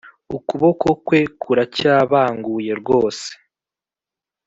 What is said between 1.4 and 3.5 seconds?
kuracyabanguye rwose